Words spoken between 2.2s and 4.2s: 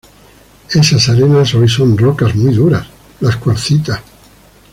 muy duras, las cuarcitas.